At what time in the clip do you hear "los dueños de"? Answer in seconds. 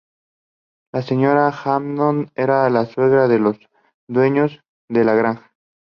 3.37-5.03